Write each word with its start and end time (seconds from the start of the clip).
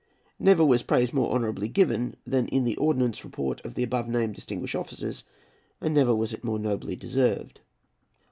Never 0.39 0.65
was 0.65 0.81
praise 0.81 1.13
more 1.13 1.31
honourably 1.31 1.67
given, 1.67 2.15
than 2.25 2.47
in 2.47 2.63
the 2.63 2.75
Ordnance 2.77 3.23
Report 3.23 3.63
of 3.63 3.75
the 3.75 3.83
above 3.83 4.07
named 4.07 4.33
distinguished 4.33 4.73
officers, 4.73 5.23
and 5.79 5.93
never 5.93 6.15
was 6.15 6.33
it 6.33 6.43
more 6.43 6.57
nobly 6.57 6.95
deserved. 6.95 7.61